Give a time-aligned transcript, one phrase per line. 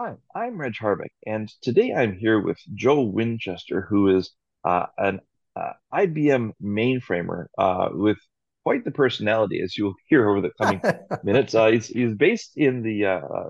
[0.00, 4.30] Hi, I'm Reg Harbeck, and today I'm here with Joe Winchester, who is
[4.64, 5.18] uh, an
[5.56, 8.18] uh, IBM mainframer uh, with
[8.62, 10.80] quite the personality, as you'll hear over the coming
[11.24, 11.52] minutes.
[11.52, 13.48] Uh, he's, he's based in the uh,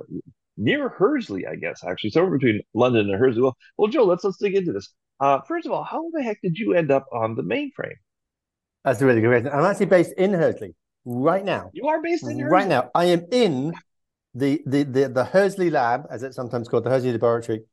[0.57, 3.43] near Hursley, I guess, actually, somewhere between London and Hursley.
[3.43, 4.89] Well, well, Joe, let's let's dig into this.
[5.21, 7.99] Uh, first of all, how the heck did you end up on the mainframe?
[8.87, 9.53] That's a really good question.
[9.53, 10.75] I'm actually based in Hursley
[11.05, 11.69] right now.
[11.75, 12.51] You are based in Hursley?
[12.51, 12.91] right now.
[12.95, 13.75] I am in
[14.39, 17.65] the the the, the Hursley lab, as it's sometimes called, the Hursley laboratory,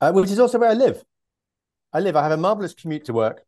[0.00, 1.02] uh, which is also where I live.
[1.92, 2.16] I live.
[2.16, 3.42] I have a marvelous commute to work.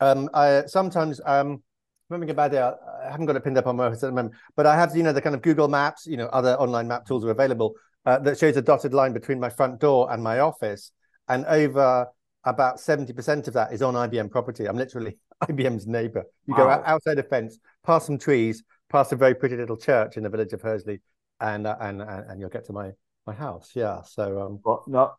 [0.00, 1.62] Um, I sometimes um,
[2.08, 2.58] remember about it.
[2.58, 5.02] I haven't got it pinned up on my at the moment, but I have you
[5.02, 7.74] know the kind of Google Maps, you know, other online map tools are available
[8.04, 10.92] uh, that shows a dotted line between my front door and my office,
[11.28, 12.08] and over
[12.44, 14.66] about seventy percent of that is on IBM property.
[14.66, 16.24] I'm literally IBM's neighbor.
[16.46, 16.78] You wow.
[16.78, 20.28] go outside a fence, past some trees, past a very pretty little church in the
[20.28, 21.00] village of Hursley,
[21.40, 22.92] and uh, and, and and you'll get to my
[23.26, 23.70] my house.
[23.74, 24.02] Yeah.
[24.02, 25.14] So um, well, now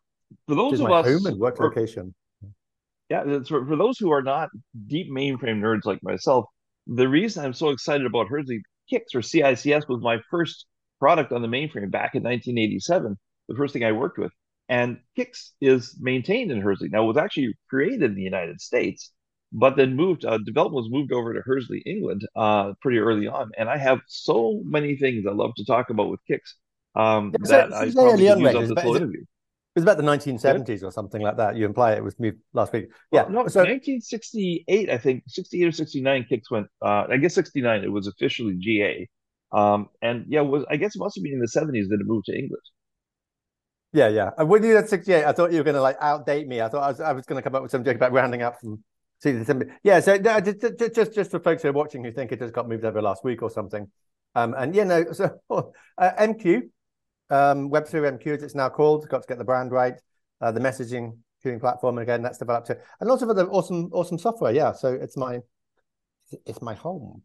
[0.46, 2.14] for those of us home and work for, location.
[3.08, 4.50] Yeah, for, for those who are not
[4.86, 6.44] deep mainframe nerds like myself,
[6.86, 8.60] the reason I'm so excited about Hursley
[8.90, 10.66] Kicks or CICS was my first
[10.98, 13.16] product on the mainframe back in 1987.
[13.48, 14.32] The first thing I worked with,
[14.68, 16.88] and CICS is maintained in Hursley.
[16.90, 19.10] Now, it was actually created in the United States,
[19.52, 23.50] but then moved uh, development was moved over to Hursley, England, uh, pretty early on.
[23.56, 26.54] And I have so many things I love to talk about with CICS
[26.94, 29.20] um, yeah, that I probably use on this whole interview.
[29.20, 31.54] It was about the 1970s or something like that.
[31.56, 32.88] You imply it was moved last week.
[33.12, 36.26] Yeah, well, no, so 1968, I think 68 or 69.
[36.30, 36.66] CICS went.
[36.82, 37.84] Uh, I guess 69.
[37.84, 39.08] It was officially GA.
[39.52, 42.06] Um, and yeah, was I guess it must have been in the 70s that it
[42.06, 42.62] moved to England.
[43.92, 44.30] Yeah, yeah.
[44.36, 46.60] And when you said 68, I thought you were going to like outdate me.
[46.60, 48.42] I thought I was, I was going to come up with some joke about rounding
[48.42, 48.82] up from
[49.82, 52.68] yeah, so just, just just for folks who are watching who think it just got
[52.68, 53.90] moved over last week or something,
[54.34, 55.62] um, and yeah, no, so uh,
[55.98, 56.62] MQ,
[57.30, 59.94] um, WebSphere MQ as it's now called, got to get the brand right,
[60.40, 64.18] uh, the messaging queuing platform again that's developed it, and lots of other awesome awesome
[64.18, 64.52] software.
[64.52, 65.40] Yeah, so it's my
[66.46, 67.22] it's my home.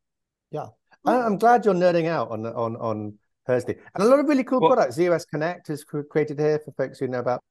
[0.50, 0.68] Yeah,
[1.06, 4.62] I'm glad you're nerding out on on on Thursday, and a lot of really cool
[4.62, 4.96] well, products.
[4.96, 7.44] z/OS Connect is created here for folks who know about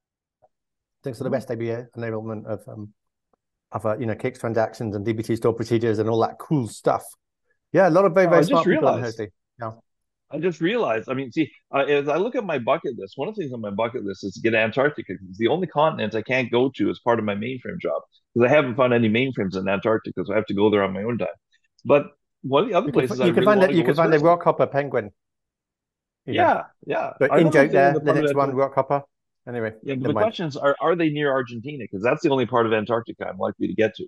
[1.03, 2.93] things for the REST API enablement of um,
[3.73, 7.03] of uh, you know CICS transactions and DB2 store procedures and all that cool stuff.
[7.71, 9.13] Yeah, a lot of very very oh, smart people on.
[9.59, 9.71] Yeah.
[10.31, 11.09] I just realized.
[11.09, 13.53] I mean, see, uh, as I look at my bucket list, one of the things
[13.53, 15.13] on my bucket list is to get Antarctica.
[15.29, 18.01] It's the only continent I can't go to as part of my mainframe job
[18.33, 20.93] because I haven't found any mainframes in Antarctica, so I have to go there on
[20.93, 21.27] my own time.
[21.85, 22.07] But
[22.41, 24.13] one of the other you places can, you can really find that you can find
[24.13, 25.11] a rockhopper penguin.
[26.25, 27.13] Yeah, yeah.
[27.19, 29.03] But in joke there, the next one, rockhopper.
[29.47, 31.83] Anyway, yeah, the question is, are, are they near Argentina?
[31.83, 34.03] Because that's the only part of Antarctica I'm likely to get to.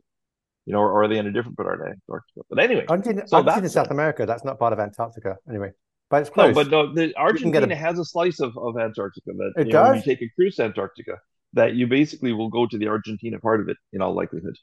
[0.66, 2.41] You know, or, or are they in a different part of Antarctica?
[2.50, 4.25] But anyway, Argentina, so Argentina South America.
[4.25, 5.38] That's not part of Antarctica.
[5.50, 5.72] Anyway,
[6.09, 6.56] but it's close.
[6.56, 7.75] No, but no, the, Argentina a...
[7.75, 9.84] has a slice of, of Antarctica that it you does.
[9.84, 11.19] Know, when you take a cruise to Antarctica,
[11.53, 14.56] that you basically will go to the Argentina part of it in all likelihood.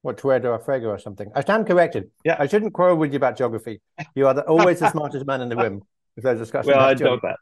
[0.00, 1.30] What Tierra del or something?
[1.34, 2.10] I stand corrected.
[2.24, 3.80] Yeah, I shouldn't quarrel with you about geography.
[4.16, 5.82] You are the, always the smartest man in the room.
[6.16, 6.72] If there's discussion.
[6.72, 7.36] Well, I doubt that.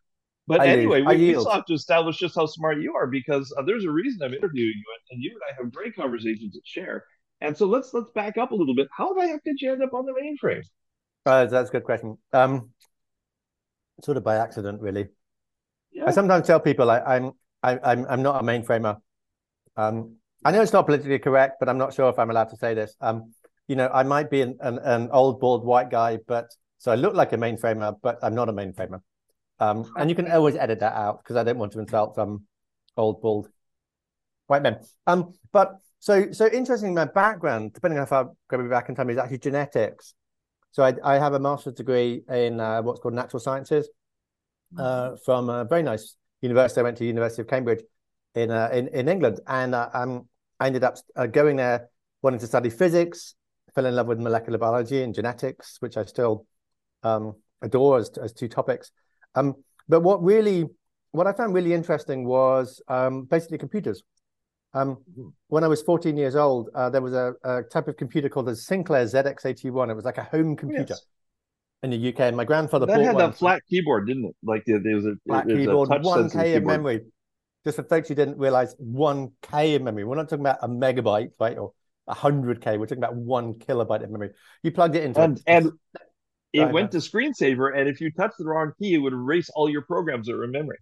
[0.46, 3.54] But I anyway, we, we still have to establish just how smart you are because
[3.56, 6.60] uh, there's a reason I'm interviewing you, and, you and I have great conversations to
[6.64, 7.04] share.
[7.40, 8.88] And so let's let's back up a little bit.
[8.92, 10.62] How the heck did you end up on the mainframe?
[11.24, 12.18] Uh, that's a good question.
[12.32, 12.70] Um,
[14.02, 15.08] sort of by accident, really.
[15.92, 16.04] Yeah.
[16.06, 18.98] I sometimes tell people I, I'm I, am i I'm I'm not a mainframer.
[19.76, 22.56] Um, I know it's not politically correct, but I'm not sure if I'm allowed to
[22.56, 22.96] say this.
[23.00, 23.34] Um,
[23.68, 26.46] you know, I might be an, an, an old bald white guy, but
[26.78, 29.00] so I look like a mainframer, but I'm not a mainframer.
[29.60, 32.44] Um, and you can always edit that out because I don't want to insult some
[32.97, 33.48] old bald
[34.47, 34.78] white men.
[35.06, 36.94] Um, but so so interesting.
[36.94, 40.15] My background, depending on how far go back in time, is actually genetics.
[40.72, 43.88] So I, I have a master's degree in uh, what's called natural sciences
[44.78, 46.81] uh, from a very nice university.
[46.81, 47.82] I went to University of Cambridge
[48.34, 50.28] in uh, in, in England, and uh, um,
[50.59, 51.91] I ended up uh, going there
[52.22, 53.34] wanting to study physics.
[53.75, 56.47] Fell in love with molecular biology and genetics, which I still
[57.03, 58.91] um, adore as, as two topics.
[59.34, 59.54] Um,
[59.88, 60.66] but what really,
[61.12, 64.02] what I found really interesting was um, basically computers.
[64.72, 64.99] Um,
[65.49, 68.46] when I was 14 years old, uh, there was a, a, type of computer called
[68.46, 69.90] the Sinclair ZX81.
[69.90, 71.05] It was like a home computer yes.
[71.82, 72.20] in the UK.
[72.20, 74.37] And my grandfather that had a flat keyboard, didn't it?
[74.44, 77.00] Like there, was a flat keyboard, one K of memory.
[77.64, 80.05] Just for folks who didn't realize, one K of memory.
[80.05, 81.72] We're not talking about a megabyte, right, or
[82.06, 82.78] a hundred K.
[82.78, 84.31] We're talking about one kilobyte of memory.
[84.62, 85.72] You plugged it into and, and
[86.52, 89.69] it went to screensaver, and if you touched the wrong key, it would erase all
[89.69, 90.79] your programs that were in memory.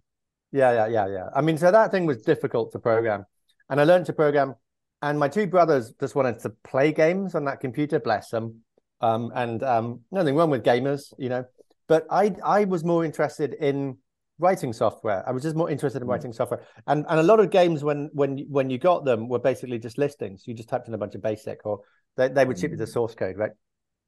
[0.51, 1.29] Yeah, yeah, yeah, yeah.
[1.35, 3.25] I mean, so that thing was difficult to program,
[3.69, 4.55] and I learned to program.
[5.01, 8.61] And my two brothers just wanted to play games on that computer, bless them.
[8.99, 11.45] Um, and um, nothing wrong with gamers, you know.
[11.87, 13.97] But I, I was more interested in
[14.39, 15.23] writing software.
[15.27, 16.11] I was just more interested in mm.
[16.11, 19.39] writing software, and and a lot of games when when when you got them were
[19.39, 20.43] basically just listings.
[20.45, 21.81] You just typed in a bunch of basic, or
[22.17, 22.93] they, they would ship you the mm.
[22.93, 23.51] source code, right?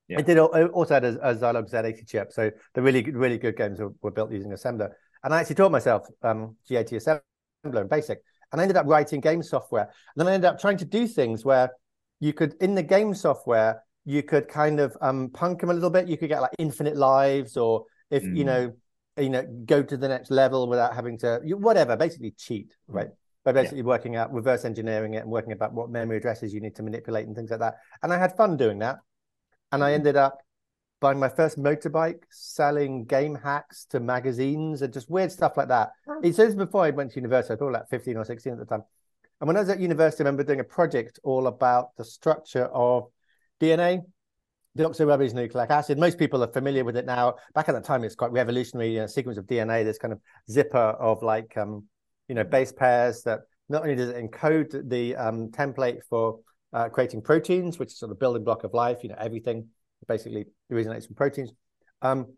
[0.07, 0.19] Yeah.
[0.19, 3.79] It did also had a, a Zilog Z80 chip, so the really really good games
[3.79, 4.89] were, were built using assembler.
[5.23, 7.21] And I actually taught myself um, GAT assembler
[7.63, 8.21] and basic,
[8.51, 9.83] and I ended up writing game software.
[9.83, 11.71] And then I ended up trying to do things where
[12.19, 15.91] you could in the game software you could kind of um, punk them a little
[15.91, 16.07] bit.
[16.07, 18.35] You could get like infinite lives, or if mm.
[18.35, 18.73] you know
[19.17, 23.09] you know go to the next level without having to whatever basically cheat right
[23.43, 23.83] by basically yeah.
[23.83, 27.27] working out reverse engineering it and working about what memory addresses you need to manipulate
[27.27, 28.97] and things like that and i had fun doing that
[29.71, 29.95] and i mm-hmm.
[29.95, 30.39] ended up
[30.99, 35.91] buying my first motorbike selling game hacks to magazines and just weird stuff like that
[36.23, 38.65] it says before i went to university i thought like 15 or 16 at the
[38.65, 38.83] time
[39.39, 42.65] and when i was at university i remember doing a project all about the structure
[42.65, 43.07] of
[43.59, 44.01] dna
[44.77, 45.97] deoxyribonucleic acid.
[45.97, 47.35] Most people are familiar with it now.
[47.53, 48.93] Back at the time, it's quite revolutionary.
[48.93, 50.19] You know, sequence of DNA, this kind of
[50.49, 51.85] zipper of like, um,
[52.27, 56.39] you know, base pairs that not only does it encode the um, template for
[56.73, 58.99] uh, creating proteins, which is sort of building block of life.
[59.03, 59.67] You know, everything
[60.07, 61.51] basically originates from proteins.
[62.01, 62.33] Um,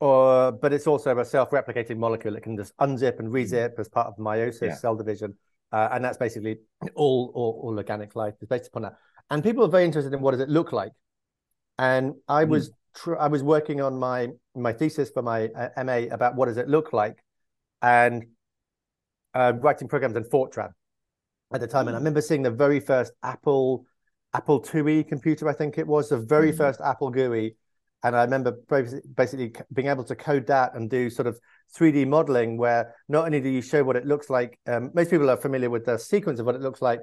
[0.00, 4.06] or, but it's also a self-replicating molecule that can just unzip and rezip as part
[4.06, 4.74] of meiosis, yeah.
[4.74, 5.34] cell division,
[5.72, 6.58] uh, and that's basically
[6.94, 8.94] all, all all organic life is based upon that.
[9.30, 10.92] And people are very interested in what does it look like
[11.78, 12.48] and I mm.
[12.48, 16.46] was tr- I was working on my my thesis for my uh, MA about what
[16.46, 17.22] does it look like,
[17.80, 18.26] and
[19.34, 20.72] uh, writing programs in Fortran
[21.52, 21.88] at the time.
[21.88, 22.02] And I mm.
[22.02, 23.86] remember seeing the very first Apple
[24.34, 26.56] Apple IIe computer, I think it was the very mm.
[26.56, 27.56] first Apple GUI.
[28.04, 28.52] And I remember
[29.16, 31.40] basically being able to code that and do sort of
[31.76, 35.28] 3D modeling, where not only do you show what it looks like, um, most people
[35.28, 37.00] are familiar with the sequence of what it looks like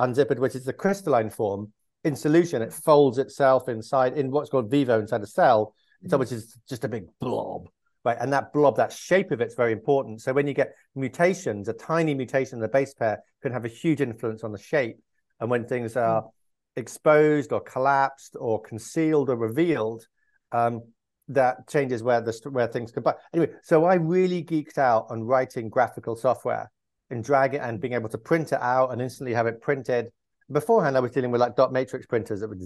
[0.00, 1.72] unzipped, which is the crystalline form
[2.04, 5.74] in solution, it folds itself inside in what's called vivo inside a cell.
[6.02, 7.68] It's which is just a big blob,
[8.04, 8.16] right?
[8.20, 10.22] And that blob, that shape of it's very important.
[10.22, 13.68] So when you get mutations, a tiny mutation in the base pair can have a
[13.68, 14.98] huge influence on the shape.
[15.40, 16.30] And when things are mm.
[16.76, 20.06] exposed or collapsed or concealed or revealed,
[20.52, 20.82] um,
[21.28, 23.14] that changes where the where things combine.
[23.32, 26.70] Anyway, so I really geeked out on writing graphical software
[27.10, 30.10] and drag it and being able to print it out and instantly have it printed
[30.52, 32.60] beforehand, I was dealing with like dot matrix printers that would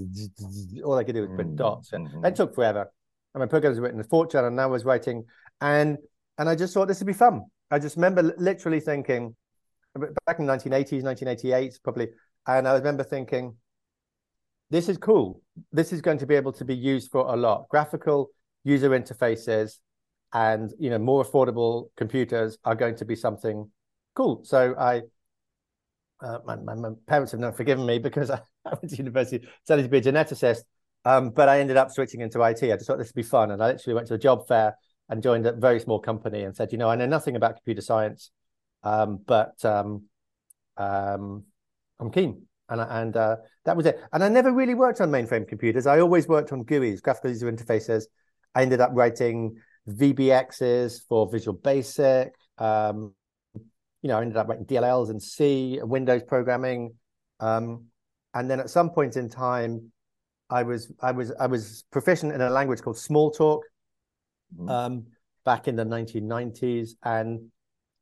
[0.84, 1.56] all I could do was print mm-hmm.
[1.56, 2.24] dots, and mm-hmm.
[2.24, 2.92] it took forever.
[3.36, 5.22] And my programs were written in Fortran, and I was writing,
[5.60, 5.98] and
[6.38, 7.42] and I just thought this would be fun.
[7.70, 9.36] I just remember literally thinking
[10.24, 12.08] back in 1980s, 1988, probably,
[12.46, 13.54] and I remember thinking,
[14.70, 15.42] this is cool.
[15.70, 17.68] This is going to be able to be used for a lot.
[17.68, 18.30] Graphical
[18.64, 19.80] user interfaces
[20.32, 23.70] and you know more affordable computers are going to be something
[24.14, 24.44] cool.
[24.44, 25.02] So I
[26.22, 29.86] uh, my, my, my, parents have not forgiven me because I, went to university studying
[29.86, 30.62] to be a geneticist.
[31.06, 32.64] Um, but I ended up switching into IT.
[32.64, 33.52] I just thought this would be fun.
[33.52, 34.76] And I literally went to a job fair
[35.08, 37.80] and joined a very small company and said, you know, I know nothing about computer
[37.80, 38.32] science,
[38.82, 40.02] um, but um,
[40.76, 41.44] um
[42.00, 42.42] I'm keen.
[42.68, 43.36] And, and uh,
[43.66, 44.00] that was it.
[44.12, 45.86] And I never really worked on mainframe computers.
[45.86, 48.06] I always worked on GUIs, graphical user interfaces.
[48.56, 49.54] I ended up writing
[49.88, 52.34] VBXs for Visual Basic.
[52.58, 53.14] Um,
[53.54, 56.94] you know, I ended up writing DLLs and C, Windows programming.
[57.38, 57.84] Um,
[58.34, 59.92] and then at some point in time,
[60.50, 63.60] I was I was I was proficient in a language called Smalltalk
[64.58, 64.70] mm.
[64.70, 65.06] um,
[65.44, 66.90] back in the 1990s.
[67.02, 67.50] And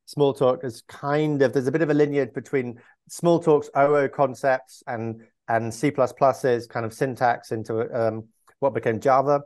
[0.08, 2.81] Smalltalk is kind of there's a bit of a lineage between
[3.11, 8.25] Smalltalk's OO concepts and and C is kind of syntax into um,
[8.61, 9.42] what became Java.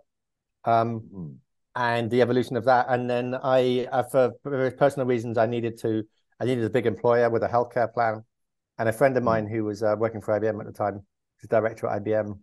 [0.65, 1.37] Um, mm.
[1.75, 4.33] And the evolution of that, and then I, uh, for
[4.73, 6.03] personal reasons, I needed to
[6.41, 8.25] I needed a big employer with a healthcare plan.
[8.79, 11.05] And a friend of mine who was uh, working for IBM at the time,
[11.41, 12.39] who's director at IBM,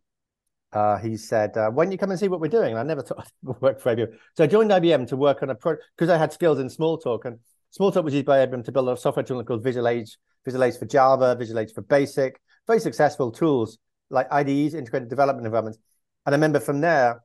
[0.75, 3.01] uh, he said, uh, "When you come and see what we're doing?" And I never
[3.01, 5.85] thought I would work for IBM, so I joined IBM to work on a project
[5.95, 7.39] because I had skills in Smalltalk, and
[7.77, 10.77] Smalltalk was used by IBM to build a software tool called Visual Age, Visual Age
[10.77, 13.77] for Java, Visual Age for Basic, very successful tools
[14.09, 15.79] like IDEs, integrated development environments.
[16.25, 17.23] And I remember from there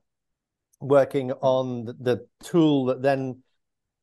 [0.79, 3.43] working on the, the tool that then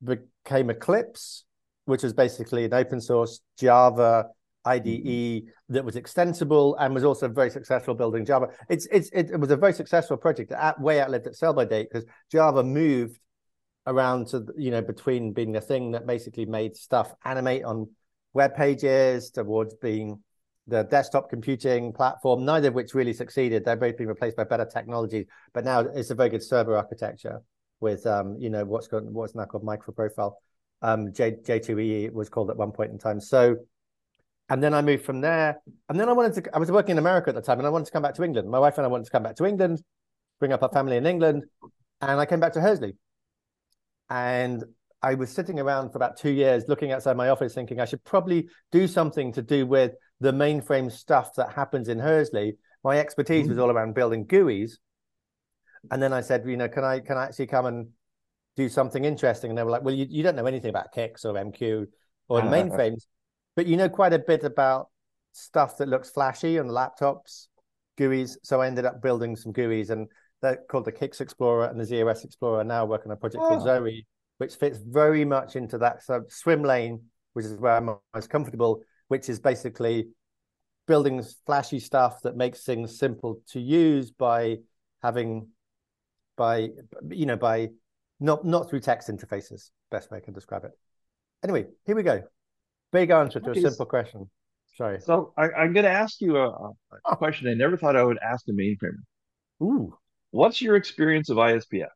[0.02, 1.44] became Eclipse,
[1.86, 4.26] which was basically an open source Java
[4.64, 5.72] IDE mm-hmm.
[5.72, 8.48] that was extensible and was also very successful building Java.
[8.68, 11.88] It's, it's it, was a very successful project that way outlived its sell by date
[11.90, 13.18] because Java moved
[13.86, 17.88] around to you know between being the thing that basically made stuff animate on
[18.34, 20.22] web pages towards being
[20.66, 23.64] the desktop computing platform, neither of which really succeeded.
[23.64, 25.24] They're both being replaced by better technologies,
[25.54, 27.40] but now it's a very good server architecture
[27.80, 30.34] with um, you know what's got what's now called microprofile
[30.82, 33.20] um, J, J2EE was called at one point in time.
[33.20, 33.56] So,
[34.48, 35.60] and then I moved from there.
[35.88, 37.70] And then I wanted to, I was working in America at the time and I
[37.70, 38.48] wanted to come back to England.
[38.48, 39.82] My wife and I wanted to come back to England,
[40.40, 41.44] bring up our family in England.
[42.00, 42.94] And I came back to Hursley.
[44.08, 44.64] And
[45.02, 48.02] I was sitting around for about two years looking outside my office thinking I should
[48.04, 52.56] probably do something to do with the mainframe stuff that happens in Hursley.
[52.82, 53.50] My expertise mm.
[53.50, 54.78] was all around building GUIs.
[55.90, 57.88] And then I said, you know, can I can I actually come and
[58.56, 59.50] do something interesting?
[59.50, 61.86] And they were like, well, you, you don't know anything about CICS or MQ
[62.28, 62.50] or uh-huh.
[62.50, 63.06] mainframes,
[63.58, 64.86] but you know quite a bit about
[65.32, 67.48] stuff that looks flashy on laptops,
[67.98, 68.36] GUIs.
[68.44, 70.06] So I ended up building some GUIs and
[70.40, 72.62] they're called the CICS Explorer and the z/OS Explorer.
[72.62, 73.48] Now working on a project oh.
[73.48, 73.90] called Zowe,
[74.36, 77.00] which fits very much into that so swim lane,
[77.32, 80.06] which is where I'm most comfortable, which is basically
[80.86, 84.58] building flashy stuff that makes things simple to use by
[85.02, 85.48] having
[86.36, 86.68] by
[87.10, 87.70] you know by
[88.20, 90.70] not not through text interfaces best way i can describe it
[91.42, 92.22] anyway here we go
[92.92, 94.30] big answer to a simple question.
[94.76, 95.00] Sorry.
[95.00, 96.72] So I, am going to ask you a,
[97.04, 99.02] a, question i never thought i would ask a mainframer
[99.60, 99.96] ooh.
[100.30, 101.88] What's your experience of ispf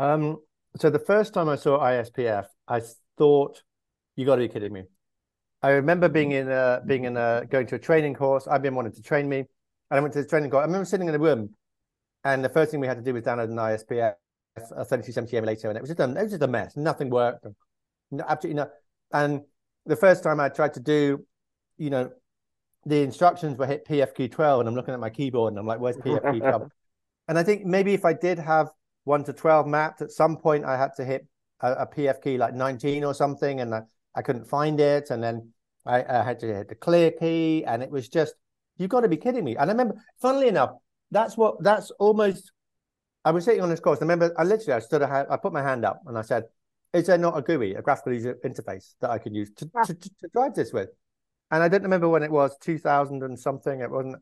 [0.00, 0.38] um
[0.76, 2.82] so the first time i saw ispf i
[3.16, 3.62] thought
[4.16, 4.84] you got to be kidding me.
[5.62, 8.46] I remember being in a being in a going to a training course.
[8.46, 9.46] I've been wanting to train me, and
[9.90, 10.62] I went to the training course.
[10.62, 11.54] I remember sitting in a room,
[12.24, 14.14] and the first thing we had to do was download an ISPF,
[14.56, 16.76] a 3270 emulator, and it was just a, it was just a mess.
[16.76, 17.46] Nothing worked.
[18.28, 18.70] Absolutely no.
[19.12, 19.42] And
[19.86, 21.24] the first time I tried to do,
[21.76, 22.10] you know,
[22.86, 25.96] the instructions were hit PFQ12, and I'm looking at my keyboard, and I'm like, "Where's
[25.96, 26.68] PFQ12?"
[27.28, 28.68] and I think maybe if I did have
[29.04, 31.26] one to 12 mapped, at some point I had to hit
[31.60, 33.82] a, a PF key like 19 or something, and I,
[34.14, 35.50] I couldn't find it, and then
[35.86, 38.34] I, I had to hit the clear key, and it was just
[38.76, 39.56] you've got to be kidding me.
[39.56, 40.72] And I remember, funnily enough,
[41.10, 42.50] that's what that's almost.
[43.24, 43.98] I was sitting on this course.
[44.00, 46.44] I remember, I literally I stood, I, I put my hand up, and I said,
[46.92, 49.94] "Is there not a GUI, a graphical user interface that I can use to, to,
[49.94, 50.90] to, to drive this with?"
[51.50, 53.80] And I don't remember when it was, 2000 and something.
[53.80, 54.16] It wasn't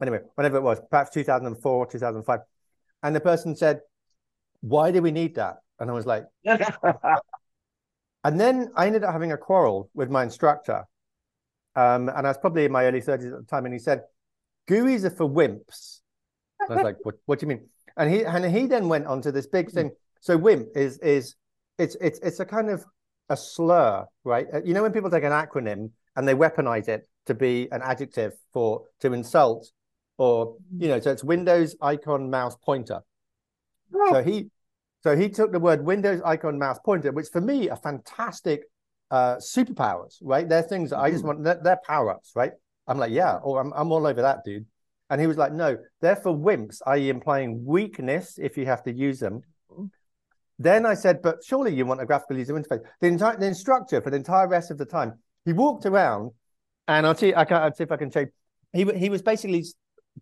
[0.00, 2.40] anyway, whenever it was, perhaps 2004, 2005.
[3.02, 3.80] And the person said,
[4.60, 5.58] Why do we need that?
[5.78, 6.24] And I was like,
[8.24, 10.84] And then I ended up having a quarrel with my instructor.
[11.76, 13.66] Um, and I was probably in my early 30s at the time.
[13.66, 14.02] And he said,
[14.66, 16.00] GUIs are for wimps.
[16.60, 17.68] And I was like, what, what do you mean?
[17.96, 19.92] And he and he then went on to this big thing.
[20.20, 21.36] So WIMP is is
[21.78, 22.84] it's it's it's a kind of
[23.28, 24.46] a slur, right?
[24.52, 27.82] Uh, you know when people take an acronym and they weaponize it to be an
[27.82, 29.70] adjective for to insult,
[30.18, 33.00] or you know, so it's Windows icon mouse pointer.
[33.94, 34.12] Oh.
[34.12, 34.50] So he
[35.02, 38.62] so he took the word Windows icon mouse pointer, which for me are fantastic
[39.10, 40.48] uh, superpowers, right?
[40.48, 42.52] They're things that I just want, they're, they're power ups, right?
[42.86, 44.66] I'm like, yeah, or oh, I'm, I'm all over that, dude.
[45.14, 48.92] And he was like, no, they're for wimps, i.e., implying weakness if you have to
[48.92, 49.42] use them.
[50.58, 52.80] Then I said, but surely you want a graphical user interface.
[53.00, 56.32] The entire the instructor for the entire rest of the time, he walked around,
[56.88, 58.26] and I'll see, I can, I'll see if I can show.
[58.72, 59.64] He he was basically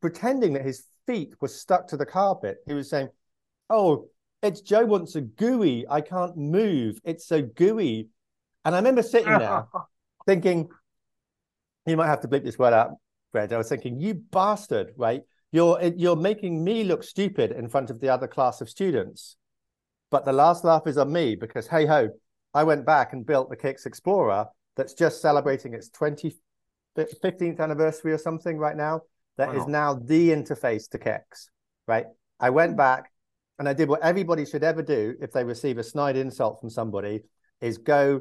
[0.03, 2.59] pretending that his feet were stuck to the carpet.
[2.67, 3.09] He was saying,
[3.71, 4.11] "Oh,
[4.43, 5.87] it's Joe wants a GUI.
[5.89, 6.99] I can't move.
[7.03, 8.09] It's so gooey.
[8.67, 9.65] And I remember sitting there
[10.27, 10.69] thinking,
[11.87, 12.91] you might have to bleep this word out,
[13.33, 13.53] Fred.
[13.53, 15.23] I was thinking, you bastard, right?
[15.51, 19.37] You're you're making me look stupid in front of the other class of students.
[20.11, 22.11] But the last laugh is on me because hey ho,
[22.55, 24.47] I went back and built the CICS Explorer
[24.77, 26.35] that's just celebrating its 20,
[26.97, 29.03] 15th anniversary or something right now.
[29.39, 29.61] That wow.
[29.61, 31.49] is now the interface to CICS,
[31.89, 32.07] right?
[32.39, 33.11] I went back,
[33.59, 36.69] and I did what everybody should ever do if they receive a snide insult from
[36.69, 37.23] somebody
[37.61, 38.21] is go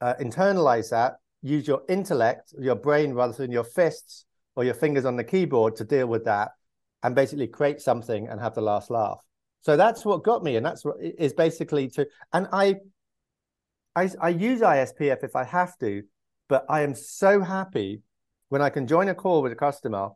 [0.00, 4.24] uh, internalize that, use your intellect, your brain rather than your fists
[4.56, 6.50] or your fingers on the keyboard to deal with that
[7.02, 9.20] and basically create something and have the last laugh.
[9.62, 10.56] So that's what got me.
[10.56, 12.76] And that's what is basically to, and I,
[13.96, 16.02] I, I use ISPF if I have to,
[16.48, 18.02] but I am so happy
[18.48, 20.10] when I can join a call with a customer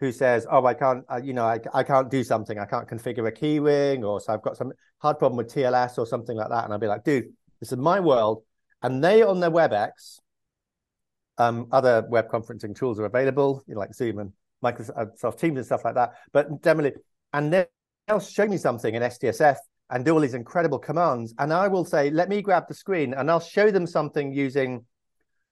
[0.00, 2.58] who says, "Oh, I can't, uh, you know, I, I can't do something.
[2.58, 6.06] I can't configure a keyring, or so I've got some hard problem with TLS or
[6.06, 7.26] something like that." And I'd be like, "Dude,
[7.60, 8.42] this is my world."
[8.82, 10.18] And they on their WebEx,
[11.38, 15.66] um, other web conferencing tools are available, you know, like Zoom and Microsoft Teams and
[15.66, 16.14] stuff like that.
[16.32, 16.92] But generally,
[17.32, 19.56] and they'll show me something in SDSF
[19.90, 23.14] and do all these incredible commands, and I will say, "Let me grab the screen,"
[23.14, 24.84] and I'll show them something using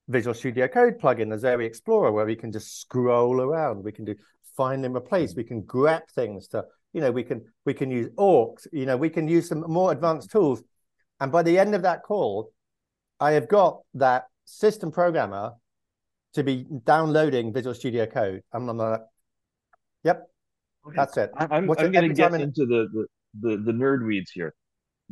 [0.09, 3.85] Visual Studio Code plugin, the Zowe Explorer, where we can just scroll around.
[3.85, 4.15] We can do
[4.57, 5.35] find and replace.
[5.35, 8.97] We can grab things to, you know, we can we can use awks, you know,
[8.97, 10.63] we can use some more advanced tools.
[11.21, 12.53] And by the end of that call,
[13.21, 15.53] I have got that system programmer
[16.35, 18.43] to be downloading Visual Studio Code.
[18.53, 19.01] I'm, I'm like,
[20.05, 20.29] yep,
[20.87, 20.97] okay.
[20.97, 21.31] that's it.
[21.37, 23.07] I'm, I'm going to get into the, the,
[23.41, 24.55] the the nerd weeds here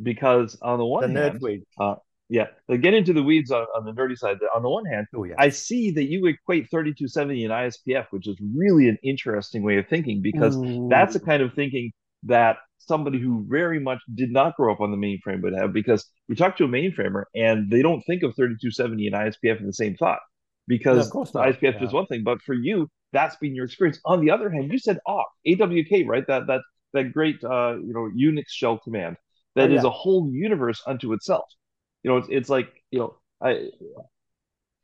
[0.01, 1.65] because on the one the hand, nerd weeds.
[1.79, 1.95] Uh,
[2.29, 4.37] yeah, like get into the weeds on, on the nerdy side.
[4.55, 5.33] On the one hand, oh, yeah.
[5.39, 9.87] I see that you equate 3270 and ISPF, which is really an interesting way of
[9.87, 10.87] thinking because Ooh.
[10.89, 11.91] that's the kind of thinking
[12.23, 16.07] that somebody who very much did not grow up on the mainframe would have because
[16.27, 19.73] we talk to a mainframer and they don't think of 3270 and ISPF in the
[19.73, 20.19] same thought
[20.69, 21.83] because no, ISPF yeah.
[21.83, 23.99] is one thing, but for you, that's been your experience.
[24.05, 26.25] On the other hand, you said awk, AWK, right?
[26.27, 26.61] That that
[26.93, 29.17] that great uh, you know Unix shell command
[29.55, 29.79] that oh, yeah.
[29.79, 31.45] is a whole universe unto itself.
[32.03, 33.69] You know, it's, it's like you know, I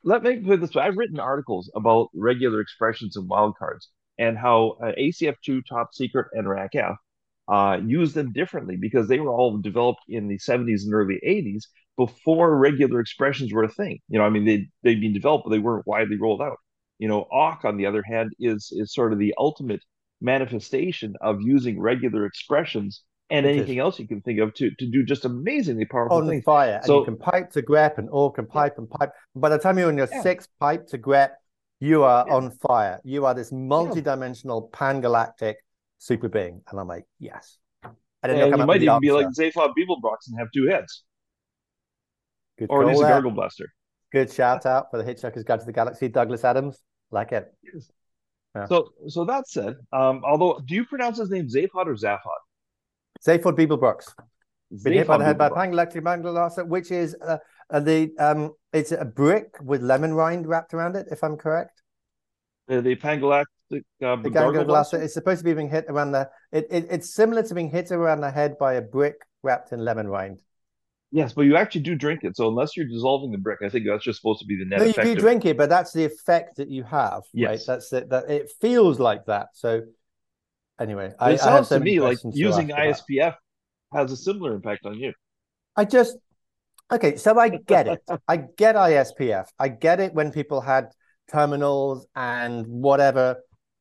[0.04, 3.86] let me put this way: I've written articles about regular expressions and wildcards
[4.18, 6.96] and how uh, ACF2, Top Secret, and RACF
[7.48, 11.66] uh, use them differently because they were all developed in the 70s and early 80s
[11.98, 14.00] before regular expressions were a thing.
[14.10, 16.58] You know, I mean, they they'd been developed, but they weren't widely rolled out.
[17.00, 19.82] You know, awk, on the other hand, is is sort of the ultimate
[20.22, 25.04] manifestation of using regular expressions and anything else you can think of to to do
[25.04, 26.44] just amazingly powerful on things.
[26.44, 26.80] fire.
[26.84, 28.82] So, and you can pipe to grep and all and pipe yeah.
[28.82, 29.12] and pipe.
[29.36, 30.22] By the time you're on your yeah.
[30.22, 31.32] sixth pipe to grep,
[31.80, 32.34] you are yeah.
[32.34, 33.02] on fire.
[33.04, 35.58] You are this multi-dimensional pan-galactic
[35.98, 36.62] super being.
[36.70, 37.58] And I'm like, yes.
[38.24, 41.04] And, and you might even be like Zaphod Beeblebrox and have two heads.
[42.58, 43.74] Good or he's a gargle blaster.
[44.12, 46.82] Good shout out for the Hitchhiker's Guide to the Galaxy, Douglas Adams.
[47.12, 47.54] Like it.
[47.62, 47.92] Yes.
[48.56, 48.66] Yeah.
[48.68, 52.20] So, so that said, um, although do you pronounce his name Zaphod or Zaphod?
[53.26, 54.14] Zaphod Beeblebrox.
[54.84, 57.38] Been hit by the head by Pangalactic Mangalaster, which is uh,
[57.70, 61.82] uh, the um, it's a brick with lemon rind wrapped around it, if I'm correct.
[62.70, 66.30] Uh, the Pangalactic uh, the Gangoglaster is supposed to be being hit around the.
[66.52, 69.80] It, it, it's similar to being hit around the head by a brick wrapped in
[69.80, 70.42] lemon rind.
[71.12, 72.36] Yes, but you actually do drink it.
[72.36, 74.80] So unless you're dissolving the brick, I think that's just supposed to be the net.
[74.80, 77.24] No, you do drink it, but that's the effect that you have.
[77.34, 77.60] Yes, right?
[77.68, 78.10] that's it.
[78.10, 79.50] That it feels like that.
[79.54, 79.84] So
[80.80, 83.38] anyway, I, it sounds to me like using ISPF that.
[83.94, 85.14] has a similar impact on you.
[85.76, 86.18] I just
[86.92, 88.02] okay, so I get it.
[88.28, 89.46] I get ISPF.
[89.60, 90.88] I get it when people had
[91.32, 93.38] terminals and whatever,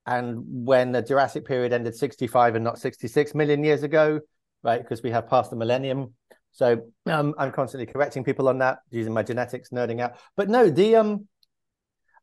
[0.06, 4.20] and when the Jurassic period ended 65 and not 66 million years ago,
[4.62, 4.80] right?
[4.80, 6.14] Because we have passed the millennium.
[6.54, 10.16] So um, I'm constantly correcting people on that using my genetics, nerding out.
[10.36, 11.28] But no, the um,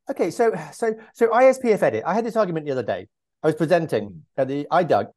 [0.09, 2.03] okay, so so so ISPF edit.
[2.05, 3.07] I had this argument the other day.
[3.43, 5.07] I was presenting at the IDUG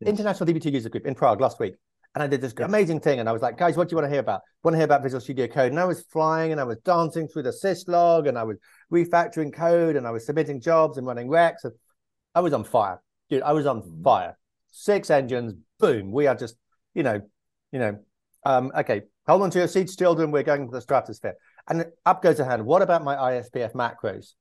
[0.00, 0.08] yes.
[0.08, 1.74] International DB2 User Group in Prague last week.
[2.14, 3.20] And I did this amazing thing.
[3.20, 4.42] And I was like, guys, what do you want to hear about?
[4.62, 5.70] Want to hear about Visual Studio Code?
[5.70, 8.56] And I was flying and I was dancing through the syslog and I was
[8.92, 11.64] refactoring code and I was submitting jobs and running REXX.
[11.64, 11.72] And
[12.34, 13.00] I was on fire.
[13.30, 14.04] Dude, I was on mm.
[14.04, 14.38] fire.
[14.70, 16.12] Six engines, boom.
[16.12, 16.56] We are just,
[16.94, 17.20] you know,
[17.72, 17.98] you know,
[18.44, 20.30] um, okay, hold on to your seats, children.
[20.30, 21.34] We're going to the stratosphere.
[21.68, 22.64] And up goes a hand.
[22.64, 24.32] What about my ISPF macros?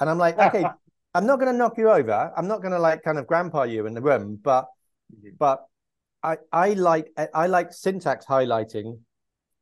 [0.00, 0.64] And I'm like, okay,
[1.14, 2.32] I'm not going to knock you over.
[2.36, 4.68] I'm not going to like kind of grandpa you in the room, but
[5.14, 5.36] mm-hmm.
[5.38, 5.66] but
[6.22, 8.98] I I like I like syntax highlighting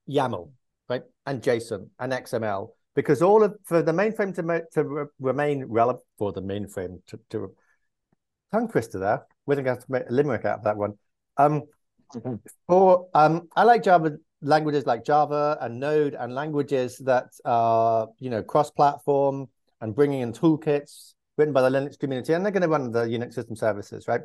[0.09, 0.51] YAML
[0.89, 5.65] right and JSON and XML because all of for the mainframe to to re, remain
[5.65, 7.55] relevant for the mainframe to, to
[8.53, 9.27] tongue twister there.
[9.47, 10.95] We're going to have to make a limerick out of that one.
[11.37, 11.65] Um,
[12.15, 13.05] mm-hmm.
[13.15, 18.43] um, I like Java languages like Java and Node and languages that are you know
[18.43, 19.49] cross-platform
[19.81, 23.05] and bringing in toolkits written by the Linux community, and they're going to run the
[23.05, 24.21] Unix system services, right?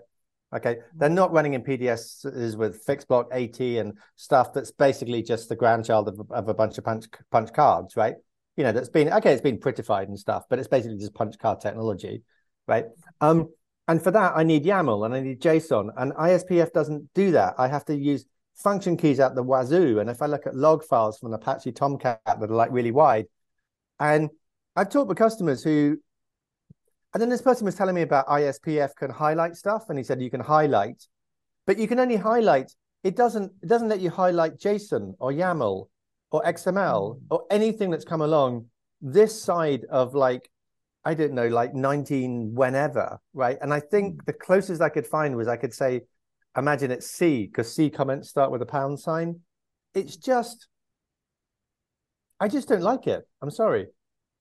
[0.55, 5.55] Okay, they're not running in PDSs with FixBlock AT and stuff that's basically just the
[5.55, 8.15] grandchild of, of a bunch of punch punch cards, right?
[8.55, 11.37] You know, that's been okay, it's been prettified and stuff, but it's basically just punch
[11.39, 12.23] card technology,
[12.67, 12.85] right?
[13.21, 13.49] Um,
[13.87, 17.55] and for that, I need YAML and I need JSON, and ISPF doesn't do that.
[17.57, 19.99] I have to use function keys out the wazoo.
[19.99, 23.25] And if I look at log files from Apache Tomcat that are like really wide,
[23.99, 24.29] and
[24.75, 25.97] I've talked with customers who
[27.15, 30.21] and then this person was telling me about ISPF can highlight stuff, and he said
[30.21, 31.07] you can highlight,
[31.65, 32.75] but you can only highlight.
[33.05, 33.53] It doesn't.
[33.63, 35.87] It doesn't let you highlight JSON or YAML
[36.31, 38.65] or XML or anything that's come along
[39.01, 40.49] this side of like
[41.05, 43.57] I don't know, like 19 whenever, right?
[43.61, 44.19] And I think hmm.
[44.25, 46.01] the closest I could find was I could say,
[46.57, 49.41] imagine it's C, because C comments start with a pound sign.
[49.93, 50.67] It's just,
[52.39, 53.27] I just don't like it.
[53.41, 53.87] I'm sorry.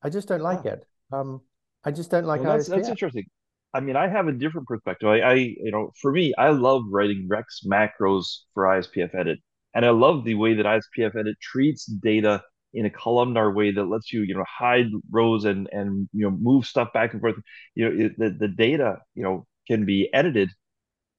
[0.02, 0.84] I just don't like it.
[1.12, 1.42] Um,
[1.84, 3.26] I just don't like well, that's, that's interesting.
[3.74, 5.08] I mean, I have a different perspective.
[5.08, 8.24] I, I, you know, for me, I love writing REXX macros
[8.54, 9.38] for ISPF edit,
[9.74, 12.42] and I love the way that ISPF edit treats data
[12.74, 16.30] in a columnar way that lets you, you know, hide rows and and you know
[16.30, 17.36] move stuff back and forth.
[17.74, 20.50] You know, it, the the data, you know, can be edited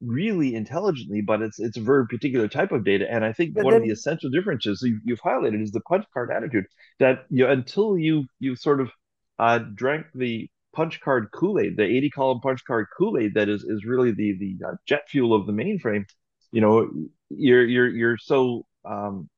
[0.02, 3.06] really intelligently, but it's it's a very particular type of data.
[3.10, 5.82] And I think but one then, of the essential differences you've, you've highlighted is the
[5.82, 6.66] punch card attitude.
[7.00, 8.92] That you know, until you you sort of
[9.40, 13.86] uh, drank the punch card Kool-Aid, the 80 column punch card Kool-Aid that is is
[13.86, 16.06] really the the uh, jet fuel of the mainframe.
[16.52, 16.90] You know,
[17.30, 19.30] you're you're you're so um,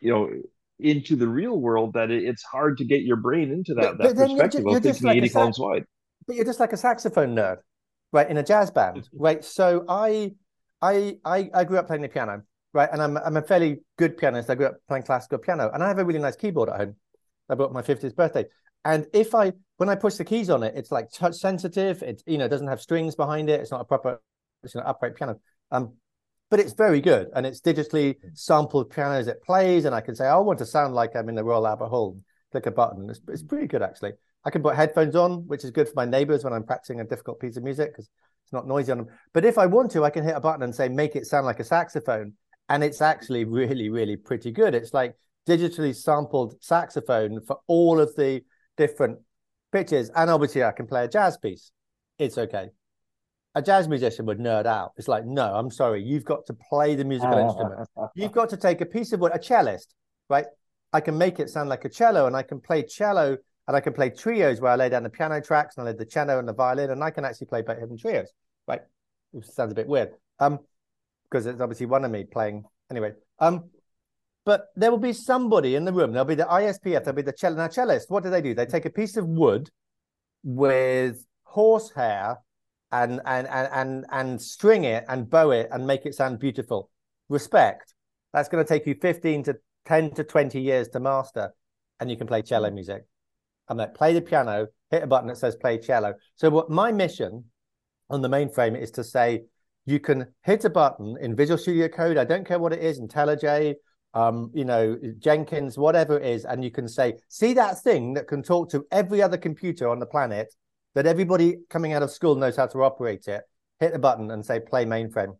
[0.00, 0.30] you know
[0.80, 4.16] into the real world that it, it's hard to get your brain into that, that
[4.16, 5.84] perspective you're you're of thinking like 80 columns wide.
[6.26, 7.58] But you're just like a saxophone nerd,
[8.12, 8.28] right?
[8.28, 9.44] In a jazz band, right?
[9.44, 10.32] So I,
[10.80, 12.88] I, I, I grew up playing the piano, right?
[12.92, 14.50] And I'm, I'm a fairly good pianist.
[14.50, 16.96] I grew up playing classical piano, and I have a really nice keyboard at home.
[17.48, 18.44] I bought my 50th birthday,
[18.84, 22.02] and if I, when I push the keys on it, it's like touch sensitive.
[22.02, 23.60] It, you know, doesn't have strings behind it.
[23.60, 24.20] It's not a proper,
[24.62, 25.40] it's an upright piano.
[25.70, 25.94] Um,
[26.50, 28.38] but it's very good and it's digitally mm.
[28.38, 29.84] sampled piano as it plays.
[29.84, 32.18] And I can say, I want to sound like I'm in the Royal Albert Hall.
[32.52, 33.08] Click a button.
[33.10, 34.12] It's, it's pretty good actually.
[34.44, 37.04] I can put headphones on, which is good for my neighbors when I'm practicing a
[37.04, 38.08] difficult piece of music because
[38.44, 39.08] it's not noisy on them.
[39.34, 41.44] But if I want to, I can hit a button and say, make it sound
[41.44, 42.34] like a saxophone.
[42.70, 44.74] And it's actually really, really pretty good.
[44.74, 45.14] It's like
[45.46, 48.42] digitally sampled saxophone for all of the
[48.76, 49.18] different
[49.72, 50.10] pitches.
[50.14, 51.72] And obviously, I can play a jazz piece.
[52.18, 52.70] It's okay
[53.58, 54.92] a jazz musician would nerd out.
[54.96, 57.88] It's like, no, I'm sorry, you've got to play the musical instrument.
[58.14, 59.94] You've got to take a piece of wood, a cellist,
[60.30, 60.46] right?
[60.92, 63.80] I can make it sound like a cello, and I can play cello, and I
[63.80, 66.38] can play trios where I lay down the piano tracks and I lay the cello
[66.38, 68.28] and the violin, and I can actually play Beethoven trios,
[68.68, 68.80] right?
[69.32, 70.60] Which sounds a bit weird, um,
[71.28, 73.12] because it's obviously one of me playing anyway.
[73.40, 73.64] Um,
[74.46, 76.12] but there will be somebody in the room.
[76.12, 77.04] There'll be the ISPF.
[77.04, 77.56] There'll be the cello.
[77.56, 78.08] Now, cellist.
[78.08, 78.54] What do they do?
[78.54, 79.68] They take a piece of wood
[80.42, 82.38] with horsehair
[82.92, 86.90] and and and and and string it and bow it and make it sound beautiful.
[87.28, 87.94] Respect.
[88.32, 91.54] That's going to take you 15 to 10 to 20 years to master,
[92.00, 93.04] and you can play cello music.
[93.68, 96.14] I'm like, play the piano, hit a button that says play cello.
[96.36, 97.44] So what my mission
[98.10, 99.44] on the mainframe is to say
[99.86, 102.16] you can hit a button in Visual Studio Code.
[102.16, 103.74] I don't care what it is, IntelliJ,
[104.14, 108.26] um, you know, Jenkins, whatever it is, and you can say, see that thing that
[108.26, 110.54] can talk to every other computer on the planet
[110.98, 113.44] that everybody coming out of school knows how to operate it,
[113.78, 115.36] hit the button and say play mainframe.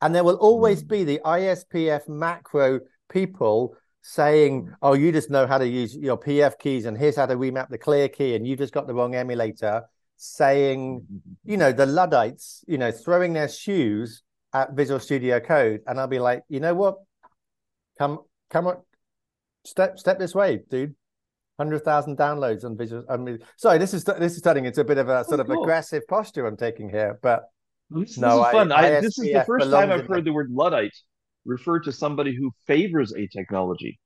[0.00, 0.88] And there will always mm.
[0.88, 6.58] be the ISPF macro people saying, oh, you just know how to use your PF
[6.58, 9.14] keys and here's how to remap the clear key and you just got the wrong
[9.14, 9.84] emulator.
[10.16, 11.06] Saying,
[11.44, 15.82] you know, the Luddites, you know, throwing their shoes at Visual Studio Code.
[15.86, 16.96] And I'll be like, you know what?
[17.96, 18.18] Come,
[18.50, 18.78] come on,
[19.64, 20.96] step, step this way, dude
[21.62, 23.04] hundred thousand downloads on visual.
[23.08, 25.42] I mean, sorry, this is this is turning into a bit of a sort oh,
[25.42, 25.62] of cool.
[25.62, 27.44] aggressive posture I'm taking here, but
[27.90, 28.72] this, no, this is fun.
[28.72, 30.96] I, I, this is the first time I've heard the word luddite
[31.44, 33.98] refer to somebody who favors a technology.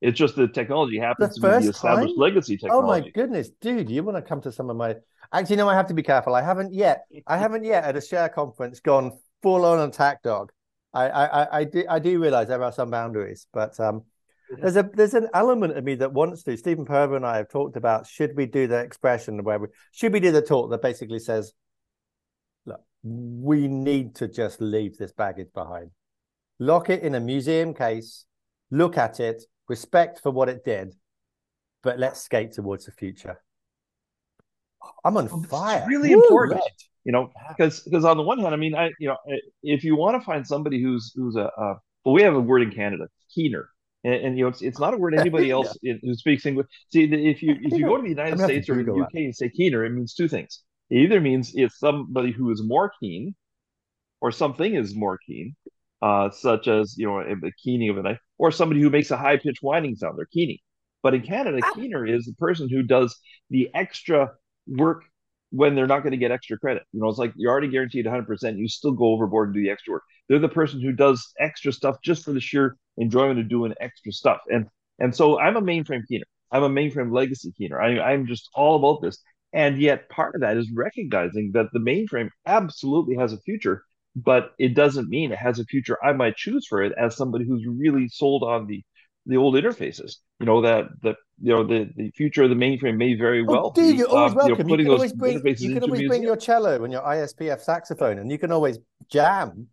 [0.00, 2.20] It's just the technology happens the to be the established time?
[2.20, 2.84] legacy technology.
[2.84, 3.88] Oh my goodness, dude!
[3.88, 4.96] You want to come to some of my?
[5.32, 5.68] Actually, no.
[5.68, 6.34] I have to be careful.
[6.34, 7.04] I haven't yet.
[7.26, 10.50] I haven't yet at a share conference gone full on attack dog.
[10.92, 14.02] I I I, I do I do realize there are some boundaries, but um,
[14.60, 16.56] there's a there's an element of me that wants to.
[16.56, 20.12] Stephen Perber and I have talked about should we do the expression where we should
[20.12, 21.52] we do the talk that basically says,
[22.66, 25.90] look, we need to just leave this baggage behind,
[26.58, 28.24] lock it in a museum case,
[28.70, 30.94] look at it, respect for what it did,
[31.82, 33.40] but let's skate towards the future.
[35.04, 35.78] I'm on oh, fire.
[35.78, 36.72] It's really Woo, important, red.
[37.04, 39.16] you know, because because on the one hand, I mean, I you know,
[39.62, 42.62] if you want to find somebody who's who's a, a well, we have a word
[42.62, 43.68] in Canada, keener
[44.04, 45.94] and, and, you know it's, it's not a word anybody else yeah.
[46.02, 46.66] who speaks English.
[46.92, 49.48] See, if you if you go to the United States or the UK and say
[49.48, 50.62] keener, it means two things.
[50.90, 53.34] It either means it's somebody who is more keen,
[54.20, 55.54] or something is more keen,
[56.00, 59.10] uh, such as you know a, a keening of a knife, or somebody who makes
[59.10, 60.18] a high pitched whining sound.
[60.18, 60.58] They're keening.
[61.02, 61.72] But in Canada, ah.
[61.72, 63.18] keener is the person who does
[63.50, 64.32] the extra
[64.66, 65.04] work
[65.52, 66.82] when they're not going to get extra credit.
[66.92, 68.56] You know, it's like you're already guaranteed 100%.
[68.56, 70.02] You still go overboard and do the extra work.
[70.28, 74.12] They're the person who does extra stuff just for the sheer enjoyment of doing extra
[74.12, 74.38] stuff.
[74.50, 74.66] And
[74.98, 76.24] and so I'm a mainframe keener.
[76.50, 77.80] I'm a mainframe legacy keener.
[77.80, 79.18] I, I'm just all about this.
[79.52, 83.82] And yet, part of that is recognizing that the mainframe absolutely has a future,
[84.16, 87.44] but it doesn't mean it has a future I might choose for it as somebody
[87.46, 88.82] who's really sold on the
[89.26, 90.16] the old interfaces.
[90.40, 93.44] You know that the you know the, the future of the mainframe may very oh,
[93.44, 93.66] well.
[93.66, 94.68] Oh, dude, you're always uh, welcome.
[94.68, 97.60] You, know, you can always bring you can always bring your cello and your ISPF
[97.60, 98.78] saxophone, and you can always
[99.10, 99.68] jam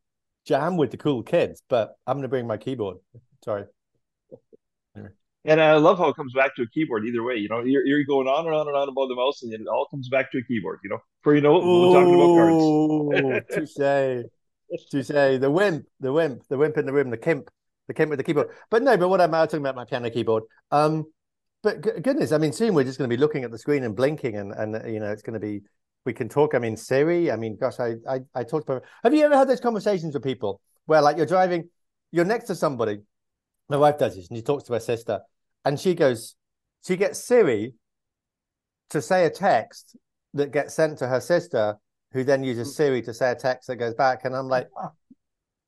[0.45, 1.61] jam with the cool kids.
[1.69, 2.97] But I'm going to bring my keyboard.
[3.43, 3.65] Sorry.
[5.45, 7.35] And I love how it comes back to a keyboard either way.
[7.35, 9.61] You know, you're, you're going on and on and on about the mouse, and it
[9.67, 10.79] all comes back to a keyboard.
[10.83, 13.71] You know, for you know, we're talking about cards.
[13.71, 15.39] touche, touche.
[15.39, 17.49] The wimp, the wimp, the wimp in the room, the kimp
[17.89, 18.49] the came with the keyboard.
[18.69, 20.43] But no, but what I'm talking about my piano keyboard.
[20.71, 21.05] Um,
[21.61, 23.95] but goodness, I mean, soon we're just going to be looking at the screen and
[23.95, 25.61] blinking, and and you know, it's going to be.
[26.05, 26.55] We can talk.
[26.55, 27.29] I mean, Siri.
[27.29, 28.83] I mean, gosh, I I, I talked about.
[29.03, 31.69] Have you ever had those conversations with people where, like, you're driving,
[32.11, 32.99] you're next to somebody.
[33.67, 35.19] My wife does this, and she talks to her sister,
[35.65, 36.35] and she goes,
[36.87, 37.73] she gets Siri
[38.91, 39.97] to say a text
[40.33, 41.77] that gets sent to her sister,
[42.13, 44.67] who then uses Siri to say a text that goes back, and I'm like,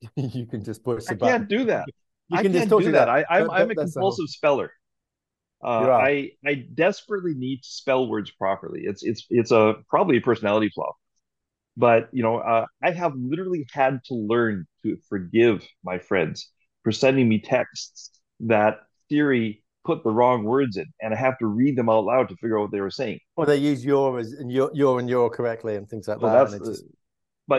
[0.16, 1.40] you can just push the I button.
[1.40, 1.86] can't do that.
[2.32, 3.10] You I can't do that.
[3.10, 4.72] I, am I'm, I'm a compulsive speller.
[5.64, 8.82] Uh, I I desperately need to spell words properly.
[8.84, 10.94] It's it's it's a probably a personality flaw,
[11.78, 16.50] but you know uh, I have literally had to learn to forgive my friends
[16.84, 21.46] for sending me texts that Siri put the wrong words in, and I have to
[21.46, 23.20] read them out loud to figure out what they were saying.
[23.36, 26.34] Or they use your as and your your and your correctly and things like well,
[26.34, 26.52] that.
[26.52, 26.86] That's, just,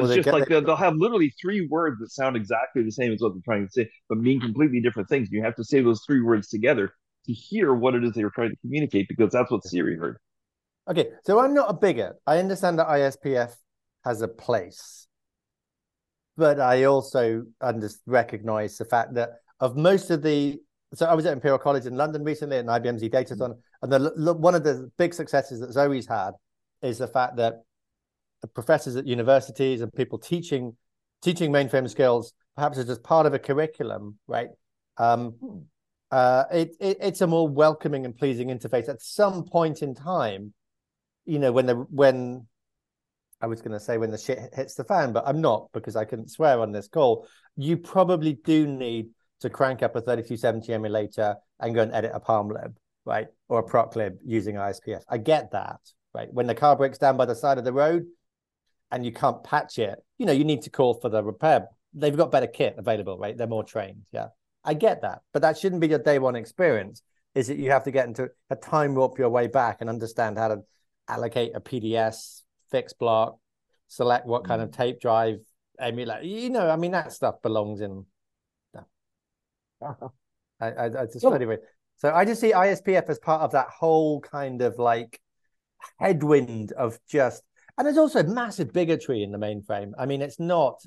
[0.01, 3.13] but it's just like they, they'll have literally three words that sound exactly the same
[3.13, 5.29] as what they're trying to say, but mean completely different things.
[5.31, 6.93] You have to say those three words together
[7.27, 10.19] to hear what it is they were trying to communicate because that's what Siri heard.
[10.89, 12.15] Okay, so I'm not a bigot.
[12.27, 13.55] I understand that ISPF
[14.05, 15.07] has a place,
[16.37, 20.59] but I also under- recognize the fact that of most of the
[20.95, 24.35] so I was at Imperial College in London recently at an IBM Datathon, and the,
[24.35, 26.33] one of the big successes that Zowe's had
[26.83, 27.63] is the fact that
[28.49, 30.77] professors at universities and people teaching
[31.23, 34.49] teaching mainframe skills, perhaps as just part of a curriculum, right?
[34.97, 35.67] Um,
[36.11, 38.89] uh, it, it, it's a more welcoming and pleasing interface.
[38.89, 40.53] At some point in time,
[41.25, 42.47] you know, when the when
[43.41, 45.97] I was going to say when the shit hits the fan, but I'm not because
[45.97, 47.27] I couldn't swear on this call.
[47.57, 52.21] You probably do need to crank up a 3270 emulator and go and edit a
[52.21, 52.75] parmlib
[53.05, 55.03] right, or a proclib using ISPF.
[55.09, 55.81] I get that,
[56.15, 56.33] right.
[56.33, 58.07] When the car breaks down by the side of the road,
[58.93, 61.67] and you can't patch it, you know, you need to call for the repair.
[61.95, 63.37] They've got better kit available, right?
[63.37, 64.03] They're more trained.
[64.13, 64.29] Yeah.
[64.65, 65.23] I get that.
[65.33, 67.03] But that shouldn't be your day one experience.
[67.35, 70.39] Is that you have to get into a time warp your way back and understand
[70.39, 70.59] how to
[71.09, 73.39] allocate a PDS, fix block,
[73.89, 74.77] select what kind of mm.
[74.77, 75.39] tape drive,
[75.81, 76.25] emulate.
[76.25, 78.05] You know, I mean, that stuff belongs in.
[78.75, 78.85] No.
[80.61, 81.57] I, I, I just anyway.
[81.97, 85.19] So I just see ISPF as part of that whole kind of like
[85.99, 87.43] headwind of just
[87.79, 89.93] and there's also massive bigotry in the mainframe.
[89.99, 90.81] I mean, it's not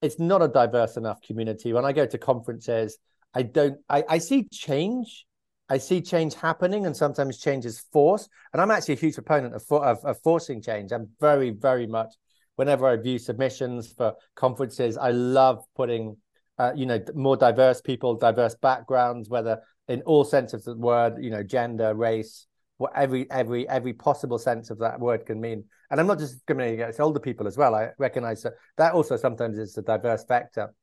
[0.00, 1.72] it's not a diverse enough community.
[1.72, 2.98] When I go to conferences,
[3.34, 5.26] I don't I, I see change.
[5.68, 8.28] I see change happening, and sometimes change is forced.
[8.52, 10.92] And I'm actually a huge proponent of, of, of forcing change.
[10.92, 12.12] I'm very, very much
[12.56, 16.16] whenever I view submissions for conferences, I love putting
[16.58, 21.22] uh, you know more diverse people, diverse backgrounds, whether in all senses of the word,
[21.22, 22.46] you know, gender, race,
[22.82, 25.64] what every every every possible sense of that word can mean.
[25.90, 27.76] And I'm not just discriminating against older people as well.
[27.76, 30.74] I recognize that that also sometimes is a diverse factor.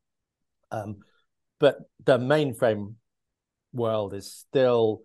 [0.72, 1.00] Um,
[1.60, 2.94] but the mainframe
[3.74, 5.02] world is still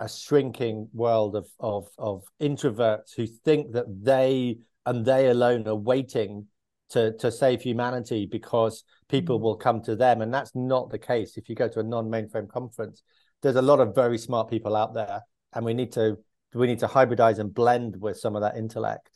[0.00, 5.74] a shrinking world of of of introverts who think that they and they alone are
[5.74, 6.46] waiting
[6.90, 9.42] to to save humanity because people mm.
[9.42, 12.48] will come to them and that's not the case if you go to a non-mainframe
[12.48, 13.02] conference
[13.42, 15.22] there's a lot of very smart people out there
[15.54, 16.18] and we need to
[16.54, 19.10] we need to hybridize and blend with some of that intellect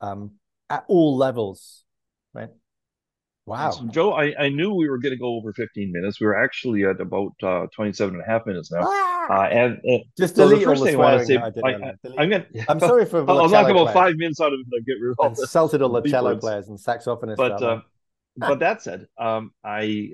[0.00, 0.32] um,
[0.68, 1.84] at all levels,
[2.34, 2.50] right?
[3.46, 3.70] Wow.
[3.70, 6.18] So Joe, I, I knew we were going to go over 15 minutes.
[6.18, 8.80] We were actually at about uh, 27 and a half minutes now.
[8.82, 9.26] Ah!
[9.28, 12.44] Uh, and, and just so the first thing I want to say, I, am going
[12.68, 15.16] I'm sorry for I'll knock about five minutes out of it and get rid of
[15.18, 17.36] all Insulted all the cello players and saxophonists.
[17.36, 17.80] But, uh,
[18.36, 20.10] but that said, um, I,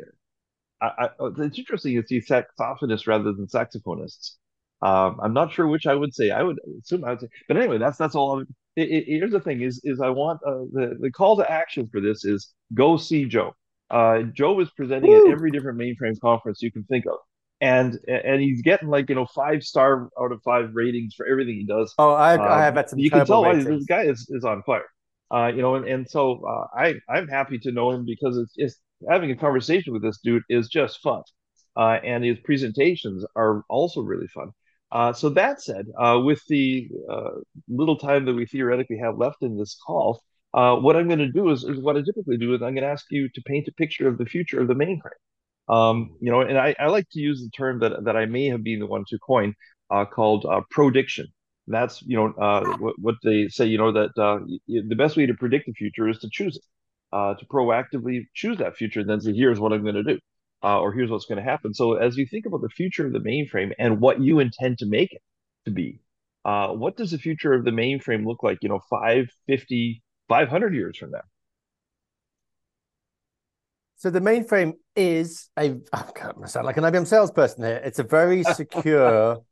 [0.80, 4.32] I, I, it's interesting to see saxophonists rather than saxophonists.
[4.82, 6.30] Um, I'm not sure which I would say.
[6.30, 8.40] I would assume I would say, but anyway, that's that's all.
[8.40, 11.88] It, it, here's the thing: is is I want uh, the the call to action
[11.90, 13.54] for this is go see Joe.
[13.90, 15.26] Uh, Joe is presenting Woo!
[15.26, 17.18] at every different mainframe conference you can think of,
[17.60, 21.56] and and he's getting like you know five star out of five ratings for everything
[21.56, 21.92] he does.
[21.98, 22.98] Oh, I, um, I have had some.
[22.98, 23.66] You can tell ratings.
[23.66, 24.86] this guy is, is on fire.
[25.32, 28.54] Uh, you know, and, and so uh, I I'm happy to know him because it's,
[28.56, 28.76] it's
[29.08, 31.22] having a conversation with this dude is just fun,
[31.76, 34.52] uh, and his presentations are also really fun.
[34.92, 37.30] Uh, so that said, uh, with the uh,
[37.68, 40.22] little time that we theoretically have left in this call,
[40.52, 42.82] uh, what I'm going to do is, is, what I typically do is I'm going
[42.82, 45.72] to ask you to paint a picture of the future of the mainframe.
[45.72, 48.46] Um, you know, and I, I, like to use the term that that I may
[48.46, 49.54] have been the one to coin,
[49.88, 51.28] uh, called prediction.
[51.68, 53.66] That's you know what, what, they say.
[53.66, 56.64] You know that the best way to predict the future is to choose it,
[57.12, 60.18] to proactively choose that future, and then say, "Here's what I'm going to do."
[60.62, 61.74] Uh, or here's what's going to happen.
[61.74, 64.86] So as you think about the future of the mainframe and what you intend to
[64.86, 65.22] make it
[65.64, 66.00] to be,
[66.44, 70.74] uh, what does the future of the mainframe look like, you know, 5, 50, 500
[70.74, 71.20] years from now?
[73.96, 77.82] So the mainframe is a, I'm going sound like an IBM salesperson here.
[77.84, 79.42] It's a very secure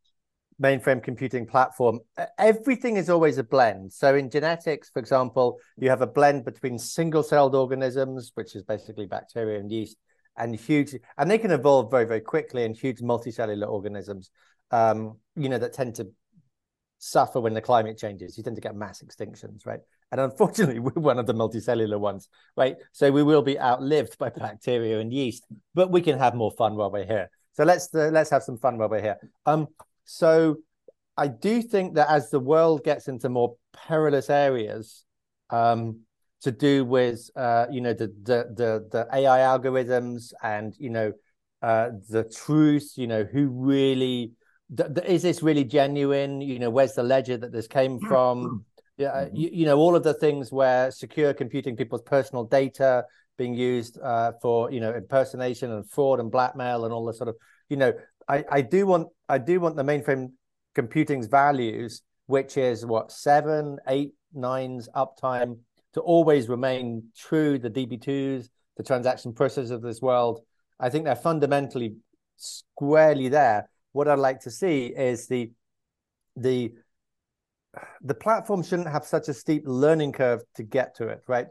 [0.61, 2.01] mainframe computing platform.
[2.39, 3.93] Everything is always a blend.
[3.93, 9.07] So in genetics, for example, you have a blend between single-celled organisms, which is basically
[9.07, 9.97] bacteria and yeast,
[10.39, 14.31] and huge, and they can evolve very, very quickly in huge multicellular organisms,
[14.71, 16.09] um, you know, that tend to
[16.99, 18.37] suffer when the climate changes.
[18.37, 19.81] You tend to get mass extinctions, right?
[20.11, 22.77] And unfortunately, we're one of the multicellular ones, right?
[22.93, 26.77] So we will be outlived by bacteria and yeast, but we can have more fun
[26.77, 27.31] while we're here.
[27.53, 29.19] So let's uh, let's have some fun while we're here.
[29.45, 29.69] Um,
[30.05, 30.59] so
[31.17, 35.05] I do think that as the world gets into more perilous areas,
[35.51, 36.01] um,
[36.43, 41.13] to do with uh, you know the the the, the AI algorithms and you know
[41.63, 44.33] uh, the truth, you know who really
[44.77, 46.41] th- th- is this really genuine?
[46.41, 48.65] You know, where's the ledger that this came from?
[48.97, 49.37] Yeah, mm-hmm.
[49.37, 53.05] you, you, know all of the things where secure computing people's personal data
[53.37, 57.29] being used uh, for you know impersonation and fraud and blackmail and all this sort
[57.29, 57.37] of
[57.69, 57.93] you know
[58.29, 60.33] I, I do want I do want the mainframe
[60.75, 65.59] computing's values, which is what seven, eight, nines uptime
[65.95, 67.59] to always remain true.
[67.59, 70.41] The DB2s, the transaction processors of this world,
[70.81, 71.97] I think they're fundamentally
[72.37, 73.69] squarely there.
[73.93, 75.51] What I'd like to see is the
[76.37, 76.73] the
[78.03, 81.47] the platform shouldn't have such a steep learning curve to get to it, right?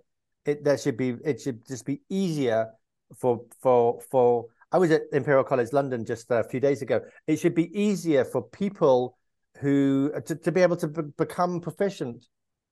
[0.46, 2.70] It there should be it should just be easier
[3.18, 7.02] for for for I was at Imperial College London just a few days ago.
[7.26, 9.18] It should be easier for people
[9.60, 12.26] who to, to be able to b- become proficient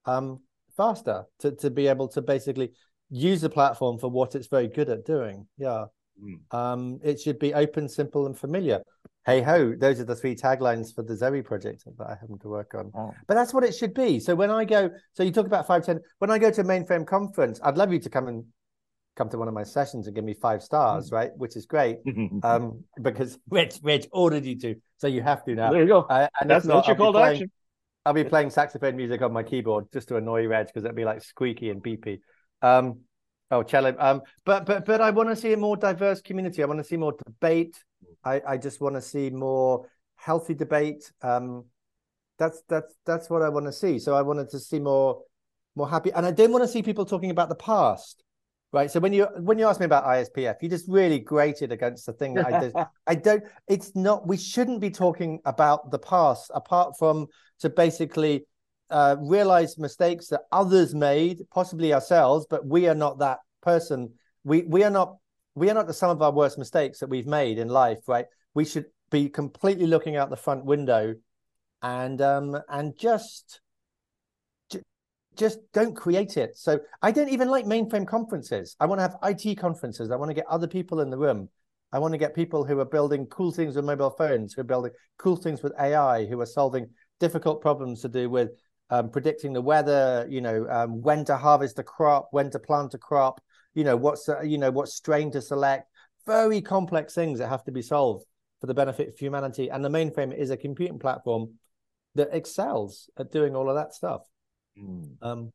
[0.05, 0.41] um,
[0.75, 2.71] faster, to, to be able to basically
[3.09, 5.47] use the platform for what it's very good at doing.
[5.57, 5.85] Yeah.
[6.21, 6.55] Mm.
[6.55, 8.81] Um, it should be open, simple, and familiar.
[9.25, 12.47] Hey ho, those are the three taglines for the Zowe project that I happen to
[12.47, 12.91] work on.
[12.95, 13.13] Oh.
[13.27, 14.19] But that's what it should be.
[14.19, 17.07] So when I go, so you talk about 510, when I go to a mainframe
[17.07, 18.45] conference, I'd love you to come and
[19.15, 21.15] come to one of my sessions and give me five stars, hmm.
[21.15, 21.31] right?
[21.37, 21.97] Which is great.
[22.43, 25.71] um, because Rich, Rich ordered you to, so you have to now.
[25.71, 26.01] There you go.
[26.01, 27.51] Uh, and that's, not, your call to action.
[28.05, 31.05] I'll be playing saxophone music on my keyboard just to annoy Reg because it'll be
[31.05, 32.19] like squeaky and beepy.
[32.61, 32.99] Um,
[33.49, 33.95] oh, cello.
[33.97, 36.61] Um, but but but I want to see a more diverse community.
[36.61, 37.83] I want to see more debate.
[38.23, 41.11] I, I just want to see more healthy debate.
[41.21, 41.65] Um,
[42.37, 43.97] that's that's that's what I want to see.
[43.97, 45.21] So I wanted to see more
[45.75, 48.23] more happy, and I didn't want to see people talking about the past
[48.75, 48.91] right?
[48.91, 52.13] So when you when you ask me about ISPF, you just really grated against the
[52.13, 52.73] thing that I did.
[53.07, 53.43] I don't.
[53.67, 54.27] It's not.
[54.27, 57.27] We shouldn't be talking about the past, apart from
[57.59, 58.45] to basically
[58.89, 64.11] uh, realize mistakes that others made, possibly ourselves, but we are not that person.
[64.43, 65.15] We we are not
[65.55, 68.25] we are not the sum of our worst mistakes that we've made in life, right?
[68.53, 71.15] We should be completely looking out the front window,
[71.81, 73.61] and um and just
[75.37, 76.57] just don't create it.
[76.57, 78.75] So I don't even like mainframe conferences.
[78.79, 80.11] I want to have IT conferences.
[80.11, 81.49] I want to get other people in the room.
[81.91, 84.65] I want to get people who are building cool things with mobile phones, who are
[84.65, 86.87] building cool things with AI, who are solving
[87.19, 88.51] difficult problems to do with
[88.89, 90.25] um, predicting the weather.
[90.29, 93.41] You know, um, when to harvest a crop, when to plant a crop.
[93.73, 95.89] You know, what's uh, you know what strain to select.
[96.25, 98.25] Very complex things that have to be solved
[98.61, 99.69] for the benefit of humanity.
[99.69, 101.53] And the mainframe is a computing platform
[102.15, 104.21] that excels at doing all of that stuff.
[104.79, 105.15] Mm.
[105.21, 105.51] Um,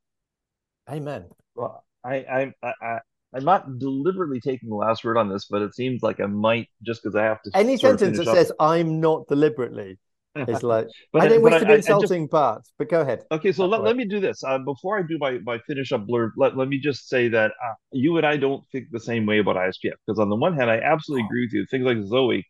[0.88, 1.26] amen.
[1.54, 2.98] Well, I, I, I,
[3.34, 6.68] I'm not deliberately taking the last word on this, but it seems like I might
[6.82, 7.50] just because I have to.
[7.54, 8.36] Any sentence that up.
[8.36, 9.98] says "I'm not deliberately"
[10.34, 13.24] is like but I didn't wish to be insulting, just, but but go ahead.
[13.30, 16.06] Okay, so let, let me do this uh, before I do my my finish up
[16.06, 16.30] blurb.
[16.36, 19.38] Let, let me just say that uh, you and I don't think the same way
[19.38, 21.66] about ISPF because on the one hand, I absolutely agree with you.
[21.70, 22.42] Things like Zowe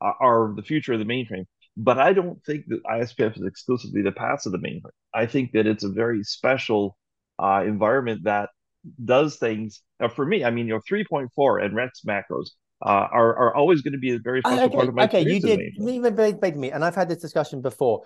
[0.00, 1.44] are, are the future of the mainframe.
[1.76, 4.90] But I don't think that ISPF is exclusively the path of the mainframe.
[5.12, 6.96] I think that it's a very special
[7.38, 8.50] uh, environment that
[9.04, 9.80] does things.
[10.00, 12.46] Uh, for me, I mean, you know, 3.4 and REXX macros
[12.84, 15.22] uh, are, are always going to be a very special okay, part of my Okay,
[15.22, 18.02] you did me, me, and I've had this discussion before.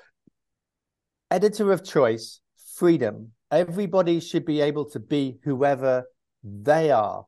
[1.30, 2.40] Editor of choice,
[2.76, 3.32] freedom.
[3.50, 6.04] Everybody should be able to be whoever
[6.42, 7.26] they are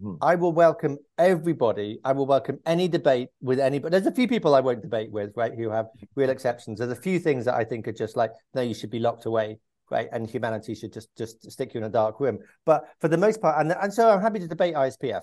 [0.00, 0.14] Hmm.
[0.20, 1.98] I will welcome everybody.
[2.04, 3.92] I will welcome any debate with anybody.
[3.92, 6.78] There's a few people I won't debate with, right, who have real exceptions.
[6.78, 9.24] There's a few things that I think are just like, no, you should be locked
[9.24, 9.58] away,
[9.90, 10.08] right?
[10.12, 12.38] And humanity should just just stick you in a dark room.
[12.66, 15.22] But for the most part, and, and so I'm happy to debate ISPF.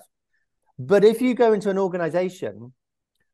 [0.78, 2.72] But if you go into an organization,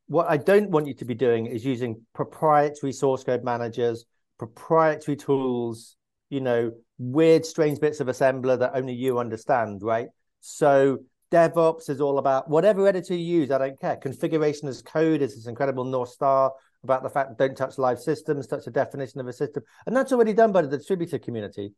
[0.08, 4.04] what I don't want you to be doing is using proprietary source code managers,
[4.38, 5.96] proprietary tools,
[6.28, 10.08] you know, weird, strange bits of assembler that only you understand, right?
[10.40, 10.98] So
[11.30, 13.50] DevOps is all about whatever editor you use.
[13.50, 13.96] I don't care.
[13.96, 18.46] Configuration as code is this incredible North Star about the fact don't touch live systems,
[18.46, 19.62] touch the definition of a system.
[19.86, 21.72] And that's already done by the distributed community.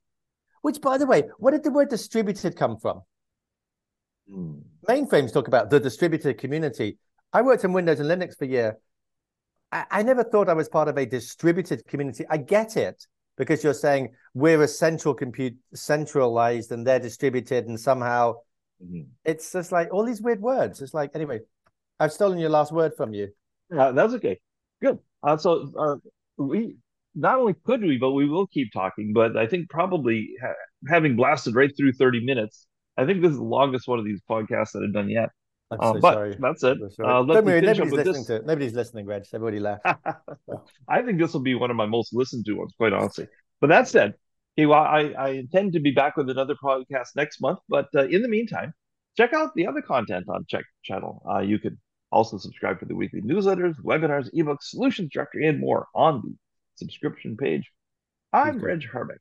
[0.62, 3.02] Which, by the way, where did the word distributed come from?
[4.30, 4.60] Hmm.
[4.88, 6.98] Mainframes talk about the distributed community.
[7.32, 8.78] I worked in Windows and Linux for a year.
[9.70, 12.24] I, I never thought I was part of a distributed community.
[12.30, 17.78] I get it because you're saying we're a central compute centralized and they're distributed and
[17.78, 18.34] somehow
[18.82, 19.02] Mm-hmm.
[19.24, 20.82] It's just like all these weird words.
[20.82, 21.40] It's like anyway,
[22.00, 23.28] I've stolen your last word from you.
[23.70, 24.40] Yeah, that's okay.
[24.80, 24.98] Good.
[25.22, 25.96] Uh, so uh,
[26.36, 26.76] we
[27.14, 29.12] not only could we, but we will keep talking.
[29.12, 30.54] But I think probably ha-
[30.88, 32.66] having blasted right through thirty minutes,
[32.96, 35.28] I think this is the longest one of these podcasts that I've done yet.
[35.70, 36.36] I'm Uh, so but sorry.
[36.38, 36.78] that's it.
[36.96, 37.04] So.
[37.06, 38.26] Uh, let Don't me worry, nobody's listening this.
[38.40, 39.24] to nobody's listening, Reg.
[39.32, 39.84] Everybody left.
[40.88, 43.26] I think this will be one of my most listened to ones, quite honestly.
[43.60, 44.14] But that said,
[44.56, 47.58] okay, well, I, I intend to be back with another podcast next month.
[47.68, 48.74] But uh, in the meantime,
[49.16, 51.22] check out the other content on Check Channel.
[51.28, 51.78] Uh, you can
[52.10, 56.34] also subscribe to the weekly newsletters, webinars, ebooks, solutions directory, and more on the
[56.76, 57.70] subscription page.
[58.32, 59.18] I'm Reg Harbeck.